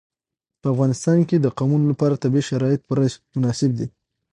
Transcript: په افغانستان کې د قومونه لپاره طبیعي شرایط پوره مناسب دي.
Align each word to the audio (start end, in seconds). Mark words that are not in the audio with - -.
په 0.61 0.67
افغانستان 0.73 1.17
کې 1.29 1.37
د 1.39 1.47
قومونه 1.57 1.85
لپاره 1.91 2.21
طبیعي 2.23 2.43
شرایط 2.49 2.81
پوره 2.87 3.05
مناسب 3.35 3.69
دي. 3.79 3.87